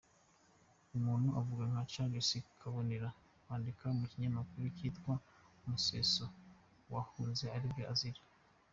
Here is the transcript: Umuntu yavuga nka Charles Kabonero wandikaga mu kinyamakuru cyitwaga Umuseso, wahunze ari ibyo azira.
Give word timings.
Umuntu 0.97 1.27
yavuga 1.37 1.63
nka 1.71 1.83
Charles 1.91 2.29
Kabonero 2.61 3.09
wandikaga 3.47 3.97
mu 3.99 4.05
kinyamakuru 4.11 4.63
cyitwaga 4.77 5.23
Umuseso, 5.63 6.25
wahunze 6.93 7.45
ari 7.55 7.65
ibyo 7.69 7.85
azira. 7.93 8.21